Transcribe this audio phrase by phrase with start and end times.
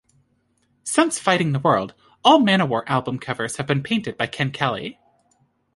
[0.83, 1.93] Since "Fighting The World",
[2.25, 4.97] all Manowar album covers have been painted by Ken Kelly.